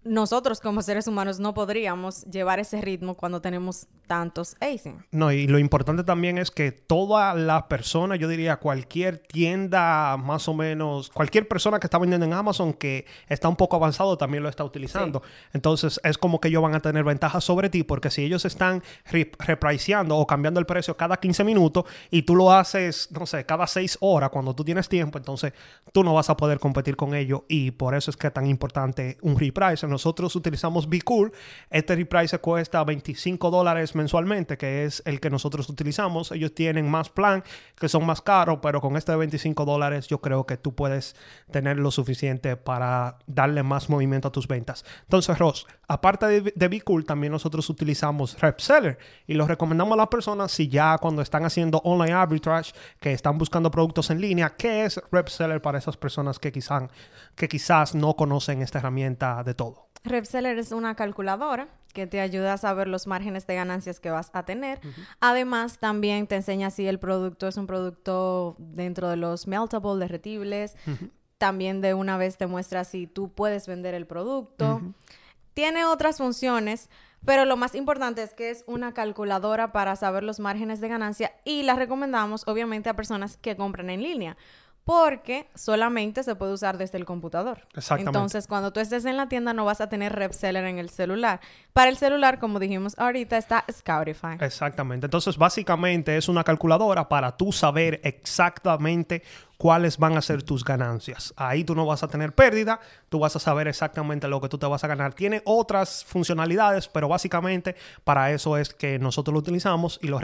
nosotros 0.05 0.59
como 0.59 0.83
seres 0.83 1.07
humanos 1.07 1.39
no 1.39 1.53
podríamos 1.53 2.23
llevar 2.25 2.59
ese 2.59 2.79
ritmo 2.79 3.15
cuando 3.15 3.41
tenemos 3.41 3.87
tantos 4.05 4.55
ASIN. 4.61 5.03
No, 5.11 5.31
y 5.31 5.47
lo 5.47 5.57
importante 5.57 6.03
también 6.03 6.37
es 6.37 6.51
que 6.51 6.71
toda 6.71 7.33
la 7.33 7.67
persona, 7.67 8.15
yo 8.15 8.27
diría 8.27 8.57
cualquier 8.57 9.17
tienda 9.17 10.15
más 10.17 10.47
o 10.47 10.53
menos, 10.53 11.09
cualquier 11.09 11.47
persona 11.47 11.79
que 11.79 11.87
está 11.87 11.97
vendiendo 11.97 12.25
en 12.25 12.33
Amazon 12.33 12.73
que 12.73 13.05
está 13.27 13.49
un 13.49 13.55
poco 13.55 13.75
avanzado 13.77 14.15
también 14.15 14.43
lo 14.43 14.49
está 14.49 14.63
utilizando. 14.63 15.23
Entonces 15.53 15.99
es 16.03 16.19
como 16.19 16.39
que 16.39 16.49
ellos 16.49 16.61
van 16.61 16.75
a 16.75 16.79
tener 16.79 17.03
ventajas 17.03 17.43
sobre 17.43 17.69
ti 17.69 17.83
porque 17.83 18.11
si 18.11 18.23
ellos 18.23 18.45
están 18.45 18.83
repriceando 19.39 20.17
o 20.17 20.27
cambiando 20.27 20.59
el 20.59 20.67
precio 20.67 20.95
cada 20.95 21.17
15 21.17 21.43
minutos 21.43 21.85
y 22.11 22.21
tú 22.21 22.35
lo 22.35 22.53
haces, 22.53 23.09
no 23.11 23.25
sé, 23.25 23.45
cada 23.45 23.65
6 23.65 23.97
horas 24.01 24.29
cuando 24.29 24.53
tú 24.53 24.63
tienes 24.63 24.87
tiempo, 24.87 25.17
entonces 25.17 25.53
tú 25.91 26.03
no 26.03 26.13
vas 26.13 26.29
a 26.29 26.37
poder 26.37 26.59
competir 26.59 26.95
con 26.95 27.15
ellos 27.15 27.41
y 27.47 27.71
por 27.71 27.95
eso 27.95 28.11
es 28.11 28.17
que 28.17 28.27
es 28.27 28.33
tan 28.33 28.45
importante 28.45 29.17
un 29.21 29.39
reprice 29.39 29.87
nosotros 29.95 30.35
utilizamos 30.35 30.89
Cool. 31.05 31.31
Este 31.69 31.95
reprice 31.95 32.39
cuesta 32.39 32.83
25 32.83 33.49
dólares 33.49 33.95
mensualmente, 33.95 34.57
que 34.57 34.83
es 34.83 35.01
el 35.05 35.21
que 35.21 35.29
nosotros 35.29 35.69
utilizamos. 35.69 36.31
Ellos 36.31 36.53
tienen 36.53 36.89
más 36.89 37.09
plan, 37.09 37.43
que 37.79 37.87
son 37.87 38.05
más 38.05 38.21
caros, 38.21 38.59
pero 38.61 38.81
con 38.81 38.97
este 38.97 39.13
de 39.13 39.17
25 39.19 39.63
dólares 39.63 40.07
yo 40.07 40.19
creo 40.19 40.45
que 40.45 40.57
tú 40.57 40.75
puedes 40.75 41.15
tener 41.49 41.77
lo 41.77 41.91
suficiente 41.91 42.57
para 42.57 43.19
darle 43.25 43.63
más 43.63 43.89
movimiento 43.89 44.27
a 44.27 44.31
tus 44.31 44.47
ventas. 44.47 44.83
Entonces, 45.03 45.37
Ross, 45.37 45.65
aparte 45.87 46.25
de, 46.27 46.53
de 46.53 46.81
Cool, 46.81 47.05
también 47.05 47.31
nosotros 47.31 47.69
utilizamos 47.69 48.37
Repseller 48.41 48.97
y 49.27 49.35
lo 49.35 49.47
recomendamos 49.47 49.93
a 49.93 49.97
las 49.97 50.07
personas 50.07 50.51
si 50.51 50.67
ya 50.67 50.97
cuando 50.97 51.21
están 51.21 51.45
haciendo 51.45 51.77
online 51.85 52.13
arbitrage, 52.13 52.73
que 52.99 53.13
están 53.13 53.37
buscando 53.37 53.71
productos 53.71 54.09
en 54.09 54.19
línea, 54.19 54.55
¿qué 54.57 54.83
es 54.83 54.99
Repseller 55.11 55.61
para 55.61 55.77
esas 55.77 55.95
personas 55.95 56.37
que 56.37 56.51
quizás, 56.51 56.83
que 57.35 57.47
quizás 57.47 57.95
no 57.95 58.15
conocen 58.15 58.61
esta 58.61 58.79
herramienta 58.79 59.41
de 59.43 59.53
todo? 59.53 59.84
RepSeller 60.05 60.57
es 60.57 60.71
una 60.71 60.95
calculadora 60.95 61.67
que 61.93 62.07
te 62.07 62.19
ayuda 62.19 62.53
a 62.53 62.57
saber 62.57 62.87
los 62.87 63.07
márgenes 63.07 63.47
de 63.47 63.55
ganancias 63.55 63.99
que 63.99 64.11
vas 64.11 64.29
a 64.33 64.43
tener. 64.43 64.79
Además, 65.21 65.79
también 65.79 66.27
te 66.27 66.35
enseña 66.35 66.69
si 66.69 66.87
el 66.87 66.99
producto 66.99 67.47
es 67.47 67.57
un 67.57 67.67
producto 67.67 68.55
dentro 68.59 69.09
de 69.09 69.15
los 69.15 69.47
meltable, 69.47 69.97
derretibles. 69.97 70.75
También 71.37 71.81
de 71.81 71.93
una 71.93 72.17
vez 72.17 72.37
te 72.37 72.47
muestra 72.47 72.83
si 72.83 73.07
tú 73.07 73.29
puedes 73.29 73.67
vender 73.67 73.93
el 73.93 74.05
producto. 74.05 74.81
Tiene 75.53 75.85
otras 75.85 76.17
funciones, 76.17 76.89
pero 77.23 77.45
lo 77.45 77.55
más 77.55 77.75
importante 77.75 78.23
es 78.23 78.33
que 78.33 78.49
es 78.49 78.65
una 78.67 78.93
calculadora 78.93 79.71
para 79.71 79.95
saber 79.95 80.23
los 80.23 80.41
márgenes 80.41 80.81
de 80.81 80.89
ganancia 80.89 81.31
y 81.45 81.63
la 81.63 81.75
recomendamos 81.75 82.45
obviamente 82.45 82.89
a 82.89 82.95
personas 82.95 83.37
que 83.37 83.55
compran 83.55 83.89
en 83.89 84.03
línea 84.03 84.37
porque 84.85 85.47
solamente 85.55 86.23
se 86.23 86.35
puede 86.35 86.53
usar 86.53 86.77
desde 86.77 86.99
el 86.99 87.05
computador. 87.05 87.67
Exactamente. 87.75 88.09
Entonces, 88.09 88.47
cuando 88.47 88.71
tú 88.71 88.79
estés 88.79 89.03
en 89.05 89.17
la 89.17 89.27
tienda 89.27 89.51
no 89.51 89.65
vas 89.65 89.81
a 89.81 89.89
tener 89.89 90.13
RepSeller 90.13 90.63
en 90.63 90.77
el 90.77 90.89
celular. 90.89 91.41
Para 91.73 91.89
el 91.89 91.97
celular, 91.97 92.39
como 92.39 92.59
dijimos 92.59 92.93
ahorita, 92.99 93.35
está 93.35 93.65
Scoutify. 93.69 94.37
Exactamente. 94.39 95.07
Entonces, 95.07 95.37
básicamente 95.37 96.15
es 96.15 96.29
una 96.29 96.43
calculadora 96.43 97.09
para 97.09 97.35
tú 97.35 97.51
saber 97.51 97.99
exactamente 98.03 99.23
cuáles 99.57 99.97
van 99.97 100.17
a 100.17 100.21
ser 100.21 100.43
tus 100.43 100.63
ganancias. 100.63 101.33
Ahí 101.37 101.63
tú 101.63 101.75
no 101.75 101.85
vas 101.85 102.03
a 102.03 102.07
tener 102.07 102.33
pérdida, 102.33 102.79
tú 103.09 103.19
vas 103.19 103.35
a 103.35 103.39
saber 103.39 103.67
exactamente 103.67 104.27
lo 104.27 104.41
que 104.41 104.49
tú 104.49 104.57
te 104.57 104.65
vas 104.65 104.83
a 104.83 104.87
ganar. 104.87 105.13
Tiene 105.13 105.41
otras 105.45 106.03
funcionalidades, 106.05 106.87
pero 106.87 107.07
básicamente 107.07 107.75
para 108.03 108.31
eso 108.31 108.57
es 108.57 108.73
que 108.73 108.99
nosotros 108.99 109.33
lo 109.33 109.39
utilizamos 109.39 109.99
y 110.01 110.07
lo, 110.07 110.19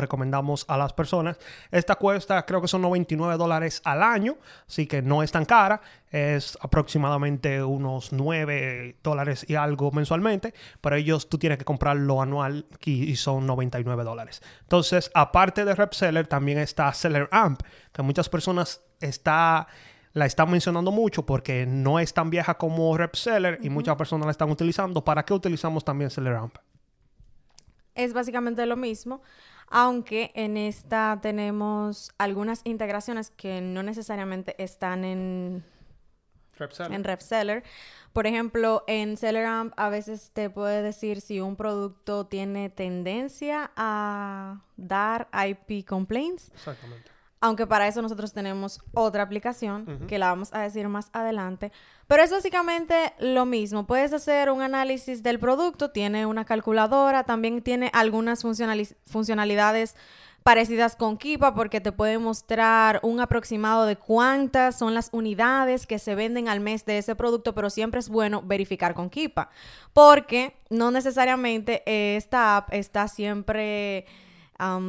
recomendamos 0.00 0.64
a 0.68 0.76
las 0.76 0.92
personas. 0.92 1.38
Esta 1.70 1.96
cuesta, 1.96 2.44
creo 2.44 2.60
que 2.60 2.68
son 2.68 2.82
99 2.82 3.36
dólares 3.36 3.80
al 3.84 4.02
año, 4.02 4.36
así 4.66 4.86
que 4.86 5.02
no 5.02 5.22
es 5.22 5.30
tan 5.30 5.44
cara 5.44 5.80
es 6.14 6.56
aproximadamente 6.60 7.64
unos 7.64 8.12
9 8.12 8.98
dólares 9.02 9.44
y 9.48 9.56
algo 9.56 9.90
mensualmente, 9.90 10.54
pero 10.80 10.94
ellos 10.94 11.28
tú 11.28 11.38
tienes 11.38 11.58
que 11.58 11.64
comprarlo 11.64 12.22
anual 12.22 12.66
y, 12.84 13.16
son 13.16 13.48
99 13.48 14.04
dólares. 14.04 14.40
Entonces, 14.60 15.10
aparte 15.12 15.64
de 15.64 15.74
RepSeller, 15.74 16.28
también 16.28 16.58
está 16.58 16.92
Seller 16.92 17.28
Amp, 17.32 17.62
que 17.92 18.02
muchas 18.02 18.28
personas 18.28 18.80
está 19.00 19.66
la 20.12 20.26
están 20.26 20.52
mencionando 20.52 20.92
mucho 20.92 21.26
porque 21.26 21.66
no 21.66 21.98
es 21.98 22.14
tan 22.14 22.30
vieja 22.30 22.56
como 22.58 22.96
RepSeller 22.96 23.58
y 23.62 23.68
muchas 23.68 23.96
personas 23.96 24.26
la 24.26 24.30
están 24.30 24.52
utilizando. 24.52 25.02
¿Para 25.02 25.24
qué 25.24 25.34
utilizamos 25.34 25.84
también 25.84 26.10
Seller 26.10 26.34
Amp? 26.34 26.58
Es 27.96 28.12
básicamente 28.12 28.64
lo 28.66 28.76
mismo, 28.76 29.20
aunque 29.68 30.30
en 30.36 30.56
esta 30.56 31.18
tenemos 31.20 32.12
algunas 32.18 32.60
integraciones 32.62 33.30
que 33.30 33.60
no 33.60 33.82
necesariamente 33.82 34.54
están 34.62 35.04
en 35.04 35.64
en 36.90 37.04
RepSeller. 37.04 37.62
Por 38.12 38.26
ejemplo, 38.28 38.84
en 38.86 39.16
SellerAmp 39.16 39.72
a 39.76 39.88
veces 39.88 40.30
te 40.32 40.48
puede 40.48 40.82
decir 40.82 41.20
si 41.20 41.40
un 41.40 41.56
producto 41.56 42.26
tiene 42.26 42.70
tendencia 42.70 43.72
a 43.76 44.60
dar 44.76 45.28
IP 45.32 45.84
complaints. 45.84 46.52
Exactamente. 46.54 47.10
Aunque 47.40 47.66
para 47.66 47.86
eso 47.86 48.00
nosotros 48.00 48.32
tenemos 48.32 48.80
otra 48.94 49.22
aplicación 49.22 50.06
que 50.06 50.18
la 50.18 50.28
vamos 50.28 50.54
a 50.54 50.60
decir 50.60 50.88
más 50.88 51.10
adelante. 51.12 51.72
Pero 52.06 52.22
es 52.22 52.30
básicamente 52.30 53.12
lo 53.18 53.44
mismo. 53.44 53.86
Puedes 53.86 54.14
hacer 54.14 54.50
un 54.50 54.62
análisis 54.62 55.22
del 55.22 55.38
producto, 55.38 55.90
tiene 55.90 56.24
una 56.24 56.46
calculadora, 56.46 57.24
también 57.24 57.60
tiene 57.60 57.90
algunas 57.92 58.42
funcionalidades 58.42 59.94
parecidas 60.44 60.94
con 60.94 61.16
Kipa 61.16 61.54
porque 61.54 61.80
te 61.80 61.90
puede 61.90 62.18
mostrar 62.18 63.00
un 63.02 63.18
aproximado 63.18 63.86
de 63.86 63.96
cuántas 63.96 64.78
son 64.78 64.92
las 64.92 65.08
unidades 65.10 65.86
que 65.86 65.98
se 65.98 66.14
venden 66.14 66.48
al 66.48 66.60
mes 66.60 66.84
de 66.84 66.98
ese 66.98 67.16
producto, 67.16 67.54
pero 67.54 67.70
siempre 67.70 67.98
es 67.98 68.10
bueno 68.10 68.42
verificar 68.42 68.94
con 68.94 69.08
Kipa 69.08 69.48
porque 69.94 70.54
no 70.68 70.90
necesariamente 70.90 71.82
esta 72.16 72.58
app 72.58 72.68
está 72.74 73.08
siempre, 73.08 74.04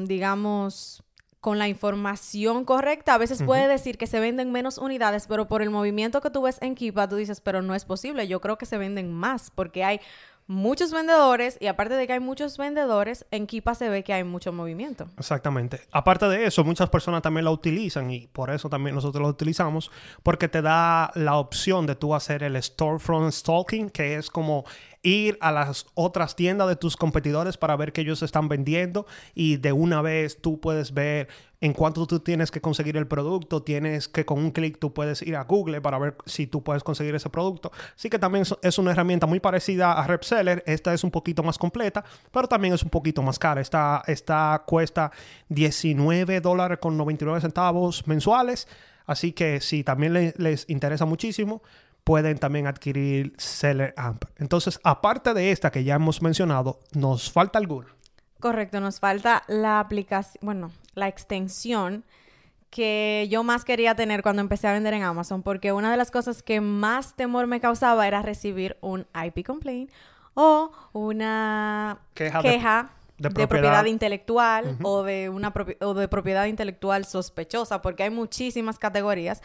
digamos, 0.03 1.01
con 1.39 1.57
la 1.57 1.69
información 1.69 2.65
correcta. 2.65 3.13
A 3.13 3.17
veces 3.17 3.41
puede 3.41 3.69
decir 3.69 3.97
que 3.97 4.07
se 4.07 4.19
venden 4.19 4.51
menos 4.51 4.77
unidades, 4.77 5.25
pero 5.25 5.47
por 5.47 5.61
el 5.61 5.69
movimiento 5.69 6.19
que 6.19 6.31
tú 6.31 6.41
ves 6.41 6.57
en 6.61 6.75
Kipa, 6.75 7.07
tú 7.07 7.15
dices, 7.15 7.39
pero 7.39 7.61
no 7.61 7.75
es 7.75 7.85
posible. 7.85 8.27
Yo 8.27 8.41
creo 8.41 8.57
que 8.57 8.65
se 8.65 8.77
venden 8.77 9.13
más 9.13 9.51
porque 9.51 9.85
hay 9.85 10.01
muchos 10.47 10.91
vendedores 10.91 11.57
y 11.59 11.67
aparte 11.67 11.95
de 11.95 12.05
que 12.05 12.13
hay 12.13 12.19
muchos 12.19 12.57
vendedores, 12.57 13.25
en 13.31 13.47
Kipa 13.47 13.75
se 13.75 13.89
ve 13.89 14.03
que 14.03 14.13
hay 14.13 14.23
mucho 14.23 14.53
movimiento. 14.53 15.07
Exactamente. 15.17 15.81
Aparte 15.91 16.27
de 16.27 16.45
eso, 16.45 16.63
muchas 16.63 16.89
personas 16.89 17.21
también 17.21 17.45
la 17.45 17.51
utilizan 17.51 18.11
y 18.11 18.27
por 18.27 18.51
eso 18.51 18.69
también 18.69 18.95
nosotros 18.95 19.21
lo 19.21 19.29
utilizamos 19.29 19.91
porque 20.23 20.47
te 20.47 20.61
da 20.61 21.11
la 21.15 21.37
opción 21.37 21.85
de 21.85 21.95
tú 21.95 22.13
hacer 22.13 22.43
el 22.43 22.61
storefront 22.61 23.31
stalking, 23.31 23.89
que 23.89 24.15
es 24.15 24.29
como 24.29 24.65
ir 25.01 25.37
a 25.39 25.51
las 25.51 25.85
otras 25.93 26.35
tiendas 26.35 26.67
de 26.67 26.75
tus 26.75 26.97
competidores 26.97 27.57
para 27.57 27.75
ver 27.75 27.93
qué 27.93 28.01
ellos 28.01 28.23
están 28.23 28.47
vendiendo 28.47 29.05
y 29.33 29.57
de 29.57 29.71
una 29.71 30.01
vez 30.01 30.41
tú 30.41 30.59
puedes 30.59 30.93
ver 30.93 31.27
en 31.65 31.73
cuánto 31.73 32.05
tú 32.05 32.19
tienes 32.19 32.51
que 32.51 32.61
conseguir 32.61 32.95
el 32.95 33.07
producto, 33.07 33.63
tienes 33.63 34.07
que 34.07 34.23
con 34.23 34.37
un 34.37 34.51
clic 34.51 34.77
tú 34.77 34.93
puedes 34.93 35.23
ir 35.23 35.35
a 35.35 35.45
Google 35.45 35.81
para 35.81 35.97
ver 35.97 36.15
si 36.27 36.45
tú 36.45 36.63
puedes 36.63 36.83
conseguir 36.83 37.15
ese 37.15 37.31
producto. 37.31 37.71
Así 37.95 38.07
que 38.07 38.19
también 38.19 38.45
es 38.61 38.77
una 38.77 38.91
herramienta 38.91 39.25
muy 39.25 39.39
parecida 39.39 39.93
a 39.93 40.05
RepSeller, 40.05 40.63
esta 40.67 40.93
es 40.93 41.03
un 41.03 41.09
poquito 41.09 41.41
más 41.41 41.57
completa, 41.57 42.05
pero 42.31 42.47
también 42.47 42.75
es 42.75 42.83
un 42.83 42.91
poquito 42.91 43.23
más 43.23 43.39
cara. 43.39 43.61
Esta, 43.61 44.03
esta 44.05 44.63
cuesta 44.67 45.11
19 45.49 46.39
dólares 46.39 46.77
con 46.79 46.97
99 46.97 47.41
centavos 47.41 48.05
mensuales. 48.05 48.67
Así 49.07 49.31
que 49.31 49.59
si 49.59 49.83
también 49.83 50.33
les 50.37 50.69
interesa 50.69 51.05
muchísimo, 51.05 51.63
pueden 52.03 52.37
también 52.37 52.67
adquirir 52.67 53.33
Seller 53.37 53.95
Amp. 53.97 54.25
Entonces, 54.37 54.79
aparte 54.83 55.33
de 55.33 55.49
esta 55.49 55.71
que 55.71 55.83
ya 55.83 55.95
hemos 55.95 56.21
mencionado, 56.21 56.79
¿nos 56.93 57.31
falta 57.31 57.57
alguna? 57.57 57.87
Correcto, 58.39 58.79
nos 58.79 58.99
falta 58.99 59.43
la 59.47 59.79
aplicación, 59.79 60.39
bueno, 60.41 60.71
la 60.93 61.07
extensión 61.07 62.03
que 62.69 63.27
yo 63.29 63.43
más 63.43 63.63
quería 63.63 63.95
tener 63.95 64.21
cuando 64.21 64.41
empecé 64.41 64.67
a 64.67 64.73
vender 64.73 64.93
en 64.93 65.03
Amazon, 65.03 65.43
porque 65.43 65.71
una 65.71 65.89
de 65.91 65.97
las 65.97 66.11
cosas 66.11 66.43
que 66.43 66.59
más 66.59 67.15
temor 67.15 67.47
me 67.47 67.61
causaba 67.61 68.05
era 68.05 68.21
recibir 68.21 68.75
un 68.81 69.07
IP 69.15 69.45
complaint 69.45 69.89
o 70.33 70.71
una 70.91 71.99
queja, 72.13 72.89
de, 73.17 73.29
propiedad. 73.29 73.85
intelectual 73.85 74.77
o, 74.83 75.03
de 75.03 75.29
una 75.29 75.53
o 75.79 75.93
de 75.93 76.07
propiedad 76.09 76.47
intelectual 76.47 77.05
sospechosa, 77.05 77.81
porque 77.81 78.03
hay 78.03 78.09
muchísimas 78.09 78.77
categorías. 78.77 79.41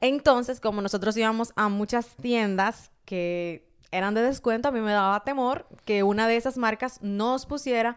Entonces, 0.00 0.60
como 0.60 0.82
nosotros 0.82 1.16
íbamos 1.16 1.52
a 1.54 1.68
muchas 1.68 2.16
tiendas 2.16 2.90
que 3.04 3.68
eran 3.96 4.14
de 4.14 4.22
descuento, 4.22 4.68
a 4.68 4.72
mí 4.72 4.80
me 4.80 4.92
daba 4.92 5.24
temor 5.24 5.66
que 5.84 6.02
una 6.02 6.28
de 6.28 6.36
esas 6.36 6.58
marcas 6.58 7.00
nos 7.02 7.46
pusiera 7.46 7.96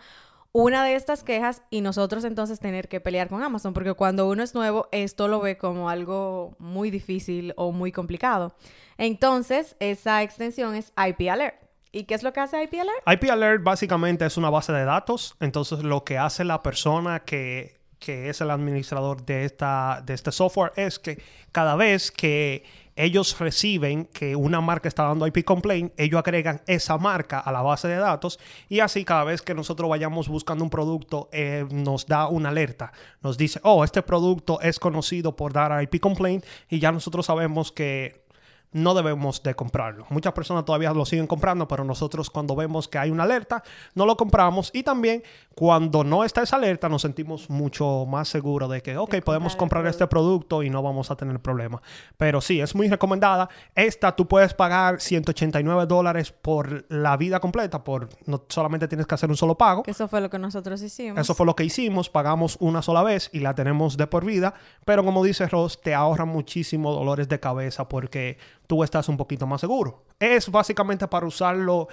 una 0.51 0.83
de 0.83 0.95
estas 0.95 1.23
quejas 1.23 1.61
y 1.69 1.81
nosotros 1.81 2.23
entonces 2.23 2.59
tener 2.59 2.87
que 2.87 2.99
pelear 2.99 3.27
con 3.27 3.43
Amazon, 3.43 3.73
porque 3.73 3.93
cuando 3.93 4.27
uno 4.27 4.41
es 4.41 4.55
nuevo, 4.55 4.87
esto 4.91 5.27
lo 5.27 5.39
ve 5.39 5.57
como 5.57 5.89
algo 5.89 6.55
muy 6.57 6.89
difícil 6.89 7.53
o 7.57 7.71
muy 7.71 7.91
complicado. 7.91 8.55
Entonces, 8.97 9.75
esa 9.79 10.23
extensión 10.23 10.73
es 10.73 10.93
IP 10.97 11.29
Alert. 11.29 11.55
¿Y 11.91 12.05
qué 12.05 12.15
es 12.15 12.23
lo 12.23 12.33
que 12.33 12.39
hace 12.39 12.61
IP 12.63 12.73
Alert? 12.73 13.03
IP 13.05 13.29
Alert 13.29 13.63
básicamente 13.63 14.25
es 14.25 14.37
una 14.37 14.49
base 14.49 14.73
de 14.73 14.83
datos. 14.83 15.35
Entonces, 15.39 15.83
lo 15.83 16.03
que 16.03 16.17
hace 16.17 16.43
la 16.43 16.63
persona 16.63 17.19
que, 17.19 17.77
es 18.07 18.41
el 18.41 18.51
administrador 18.51 19.25
de, 19.25 19.45
esta, 19.45 20.01
de 20.05 20.13
este 20.13 20.31
software 20.31 20.71
es 20.75 20.97
que 20.97 21.21
cada 21.51 21.75
vez 21.75 22.11
que 22.11 22.63
ellos 22.97 23.37
reciben 23.39 24.05
que 24.05 24.35
una 24.35 24.59
marca 24.59 24.87
está 24.87 25.03
dando 25.03 25.27
IP 25.27 25.45
complaint, 25.45 25.93
ellos 25.97 26.19
agregan 26.19 26.61
esa 26.67 26.97
marca 26.97 27.39
a 27.39 27.51
la 27.51 27.61
base 27.61 27.87
de 27.87 27.95
datos 27.95 28.39
y 28.67 28.79
así 28.79 29.05
cada 29.05 29.23
vez 29.23 29.41
que 29.41 29.53
nosotros 29.53 29.89
vayamos 29.89 30.27
buscando 30.27 30.63
un 30.63 30.69
producto 30.69 31.29
eh, 31.31 31.65
nos 31.71 32.07
da 32.07 32.27
una 32.27 32.49
alerta, 32.49 32.91
nos 33.21 33.37
dice, 33.37 33.59
oh, 33.63 33.83
este 33.83 34.01
producto 34.01 34.59
es 34.61 34.79
conocido 34.79 35.35
por 35.35 35.53
dar 35.53 35.81
IP 35.81 35.99
complaint 35.99 36.43
y 36.69 36.79
ya 36.79 36.91
nosotros 36.91 37.27
sabemos 37.27 37.71
que 37.71 38.26
no 38.71 38.93
debemos 38.93 39.41
de 39.43 39.55
comprarlo. 39.55 40.05
Muchas 40.09 40.33
personas 40.33 40.65
todavía 40.65 40.91
lo 40.93 41.05
siguen 41.05 41.27
comprando, 41.27 41.67
pero 41.67 41.83
nosotros 41.83 42.29
cuando 42.29 42.55
vemos 42.55 42.87
que 42.87 42.97
hay 42.97 43.09
una 43.09 43.23
alerta, 43.23 43.63
no 43.95 44.05
lo 44.05 44.17
compramos 44.17 44.71
y 44.73 44.83
también 44.83 45.23
cuando 45.55 46.03
no 46.03 46.23
está 46.23 46.43
esa 46.43 46.57
alerta 46.57 46.89
nos 46.89 47.01
sentimos 47.01 47.49
mucho 47.49 48.05
más 48.05 48.27
seguros 48.27 48.69
de 48.69 48.81
que, 48.81 48.97
ok, 48.97 49.15
podemos 49.23 49.55
comprar 49.55 49.85
este 49.87 50.05
producto 50.07 50.63
y 50.63 50.69
no 50.69 50.83
vamos 50.83 51.09
a 51.11 51.15
tener 51.15 51.39
problema. 51.39 51.81
Pero 52.17 52.41
sí, 52.41 52.59
es 52.59 52.75
muy 52.75 52.87
recomendada. 52.87 53.49
Esta 53.73 54.15
tú 54.15 54.27
puedes 54.27 54.53
pagar 54.53 55.01
189 55.01 55.85
dólares 55.85 56.31
por 56.31 56.85
la 56.89 57.17
vida 57.17 57.39
completa, 57.39 57.83
por 57.83 58.09
no 58.25 58.43
solamente 58.49 58.87
tienes 58.87 59.07
que 59.07 59.15
hacer 59.15 59.29
un 59.29 59.37
solo 59.37 59.57
pago. 59.57 59.83
Que 59.83 59.91
eso 59.91 60.07
fue 60.07 60.21
lo 60.21 60.29
que 60.29 60.39
nosotros 60.39 60.81
hicimos. 60.81 61.19
Eso 61.19 61.33
fue 61.33 61.45
lo 61.45 61.55
que 61.55 61.63
hicimos, 61.63 62.09
pagamos 62.09 62.57
una 62.59 62.81
sola 62.81 63.03
vez 63.03 63.29
y 63.33 63.39
la 63.39 63.55
tenemos 63.55 63.97
de 63.97 64.07
por 64.07 64.25
vida, 64.25 64.53
pero 64.85 65.03
como 65.03 65.23
dice 65.23 65.47
Ross, 65.47 65.81
te 65.81 65.95
ahorra 65.95 66.25
muchísimo 66.25 66.91
dolores 66.91 67.27
de 67.29 67.39
cabeza 67.39 67.87
porque 67.87 68.37
tú 68.67 68.83
estás 68.83 69.09
un 69.09 69.17
poquito 69.17 69.47
más 69.47 69.61
seguro. 69.61 70.05
Es 70.19 70.51
básicamente 70.51 71.07
para 71.07 71.25
usarlo 71.25 71.87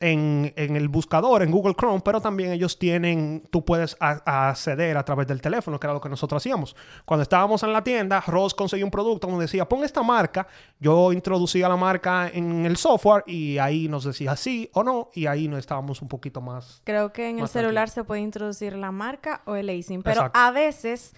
en, 0.00 0.52
el 0.56 0.88
buscador, 0.88 1.42
en 1.42 1.50
Google 1.50 1.74
Chrome, 1.74 2.00
pero 2.04 2.20
también 2.20 2.52
ellos 2.52 2.78
tienen, 2.78 3.42
tú 3.50 3.64
puedes 3.64 3.96
acceder 4.00 4.96
a 4.96 5.04
través 5.04 5.26
del 5.26 5.40
teléfono, 5.40 5.78
que 5.78 5.86
era 5.86 5.94
lo 5.94 6.00
que 6.00 6.08
nosotros 6.08 6.42
hacíamos. 6.42 6.74
Cuando 7.04 7.22
estábamos 7.22 7.62
en 7.62 7.72
la 7.72 7.82
tienda, 7.82 8.20
Ross 8.26 8.54
conseguía 8.54 8.84
un 8.84 8.90
producto 8.90 9.26
donde 9.26 9.44
decía, 9.44 9.68
pon 9.68 9.84
esta 9.84 10.02
marca, 10.02 10.46
yo 10.80 11.12
introducía 11.12 11.68
la 11.68 11.76
marca 11.76 12.28
en 12.32 12.66
el 12.66 12.76
software 12.76 13.24
y 13.26 13.58
ahí 13.58 13.88
nos 13.88 14.04
decía 14.04 14.36
sí 14.36 14.68
o 14.72 14.82
no, 14.82 15.10
y 15.14 15.26
ahí 15.26 15.48
nos 15.48 15.60
estábamos 15.60 16.02
un 16.02 16.08
poquito 16.08 16.40
más. 16.40 16.82
Creo 16.84 17.12
que 17.12 17.30
en 17.30 17.38
el 17.38 17.48
celular 17.48 17.88
se 17.88 18.04
puede 18.04 18.20
introducir 18.20 18.74
la 18.74 18.90
marca 18.90 19.42
o 19.44 19.54
el 19.54 19.70
ASIN, 19.70 20.02
pero 20.02 20.30
a 20.34 20.50
veces 20.50 21.14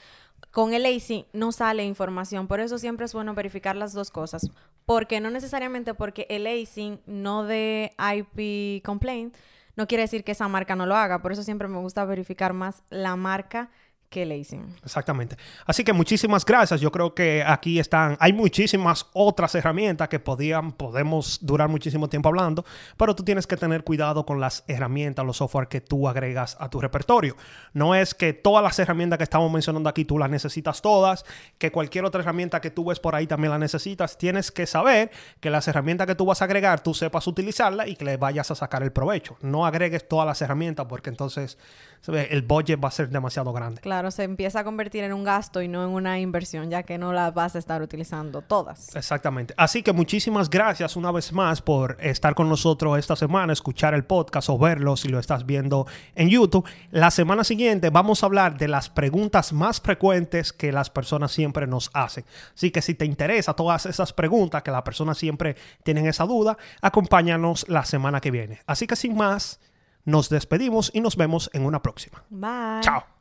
con 0.57 0.73
el 0.73 0.87
AC 0.87 1.27
no 1.35 1.53
sale 1.53 1.85
información, 1.85 2.47
por 2.47 2.61
eso 2.61 2.79
siempre 2.79 3.05
es 3.05 3.13
bueno 3.13 3.35
verificar 3.35 3.77
las 3.77 3.93
dos 3.93 4.11
cosas, 4.11 4.49
porque 4.87 5.21
no 5.21 5.29
necesariamente 5.31 5.93
porque 5.93 6.27
el 6.31 6.47
AC 6.47 6.99
no 7.05 7.45
de 7.45 7.93
IP 7.99 8.83
complaint 8.83 9.37
no 9.77 9.87
quiere 9.87 10.05
decir 10.05 10.25
que 10.25 10.33
esa 10.33 10.49
marca 10.49 10.75
no 10.75 10.87
lo 10.87 10.97
haga, 10.97 11.21
por 11.21 11.33
eso 11.33 11.43
siempre 11.43 11.69
me 11.69 11.77
gusta 11.77 12.07
verificar 12.07 12.55
más 12.55 12.83
la 12.89 13.17
marca 13.17 13.69
que 14.09 14.25
le 14.25 14.37
Exactamente. 14.85 15.37
Así 15.65 15.83
que 15.83 15.93
muchísimas 15.93 16.45
gracias. 16.45 16.81
Yo 16.81 16.93
creo 16.93 17.15
que 17.15 17.43
aquí 17.47 17.79
están, 17.79 18.17
hay 18.21 18.33
muchísimas 18.33 19.07
otras 19.13 19.55
herramientas 19.55 20.09
que 20.09 20.21
podían, 20.21 20.73
podemos 20.73 21.39
durar 21.43 21.69
muchísimo 21.69 22.09
tiempo 22.09 22.29
hablando, 22.29 22.65
pero 22.97 23.15
tú 23.15 23.25
tienes 23.25 23.47
que 23.47 23.57
tener 23.57 23.83
cuidado 23.83 24.25
con 24.25 24.41
las 24.41 24.65
herramientas, 24.69 25.25
los 25.25 25.37
software 25.37 25.69
que 25.69 25.81
tú 25.81 26.09
agregas 26.09 26.57
a 26.61 26.69
tu 26.69 26.81
repertorio. 26.81 27.37
No 27.73 27.95
es 27.95 28.15
que 28.15 28.33
todas 28.33 28.63
las 28.63 28.79
herramientas 28.79 29.19
que 29.19 29.25
estamos 29.25 29.51
mencionando 29.51 29.89
aquí 29.89 30.05
tú 30.05 30.19
las 30.19 30.31
necesitas 30.31 30.81
todas, 30.83 31.25
que 31.59 31.73
cualquier 31.73 32.05
otra 32.05 32.21
herramienta 32.21 32.61
que 32.61 32.71
tú 32.71 32.85
ves 32.85 33.01
por 33.01 33.15
ahí 33.15 33.27
también 33.27 33.51
la 33.51 33.59
necesitas. 33.59 34.19
Tienes 34.19 34.51
que 34.51 34.67
saber 34.67 35.11
que 35.41 35.51
las 35.51 35.67
herramientas 35.69 36.07
que 36.07 36.15
tú 36.15 36.27
vas 36.27 36.43
a 36.43 36.45
agregar, 36.45 36.81
tú 36.81 36.95
sepas 36.95 37.27
utilizarla 37.27 37.87
y 37.87 37.97
que 37.97 38.05
le 38.05 38.17
vayas 38.17 38.51
a 38.51 38.55
sacar 38.55 38.83
el 38.83 38.93
provecho. 38.93 39.37
No 39.41 39.67
agregues 39.67 40.09
todas 40.09 40.27
las 40.27 40.41
herramientas 40.43 40.87
porque 40.89 41.11
entonces 41.11 41.59
el 42.07 42.43
budget 42.43 42.83
va 42.83 42.89
a 42.89 42.93
ser 42.93 43.09
demasiado 43.09 43.53
grande. 43.53 43.81
Claro, 43.97 44.11
se 44.11 44.25
empieza 44.25 44.61
a 44.61 44.65
convertir 44.65 45.05
en 45.05 45.15
un 45.15 45.25
gasto 45.25 45.63
y 45.63 45.69
no 45.69 45.83
en 45.83 45.89
una 45.89 46.21
inversión, 46.21 46.69
ya 46.69 46.83
que 46.83 46.99
no 46.99 47.15
las 47.15 47.33
vas 47.33 47.57
a 47.57 47.59
estar 47.59 47.81
utilizando 47.81 48.43
todas. 48.43 48.95
Exactamente. 48.95 49.55
Así 49.57 49.83
que 49.83 49.95
muchísimas 49.95 50.51
gracias 50.51 50.97
una 50.97 51.11
vez 51.11 51.33
más 51.33 51.63
por 51.63 51.97
estar 51.99 52.35
con 52.35 52.47
nosotros 52.47 52.99
esta 52.99 53.17
semana, 53.17 53.55
escuchar 53.55 53.95
el 53.95 54.05
podcast 54.05 54.51
o 54.51 54.59
verlo 54.59 54.99
si 54.99 55.09
lo 55.09 55.19
estás 55.19 55.47
viendo 55.47 55.87
en 56.15 56.29
YouTube. 56.29 56.69
La 56.91 57.11
semana 57.11 57.43
siguiente 57.43 57.89
vamos 57.89 58.23
a 58.23 58.27
hablar 58.27 58.59
de 58.59 58.69
las 58.69 58.91
preguntas 58.91 59.55
más 59.55 59.81
frecuentes 59.81 60.53
que 60.53 60.73
las 60.73 60.91
personas 60.91 61.33
siempre 61.33 61.67
nos 61.67 61.89
hacen. 61.95 62.27
Así 62.55 62.71
que 62.71 62.83
si 62.83 62.95
te 62.95 63.07
interesa 63.07 63.55
todas 63.55 63.87
esas 63.87 64.13
preguntas 64.13 64.63
que 64.63 64.73
las 64.73 64.83
personas 64.83 65.17
siempre 65.17 65.57
tienen 65.85 66.05
esa 66.05 66.27
duda, 66.27 66.59
acompáñanos 66.83 67.67
la 67.71 67.87
semana 67.87 68.21
que 68.21 68.31
viene. 68.31 68.61
Así 68.67 68.87
que 68.87 68.95
sin 68.95 69.17
más, 69.17 69.59
nos 70.05 70.29
despedimos 70.29 70.91
y 70.93 71.01
nos 71.01 71.17
vemos 71.17 71.49
en 71.55 71.65
una 71.65 71.81
próxima. 71.81 72.23
Bye. 72.29 72.83
Chao. 72.83 73.16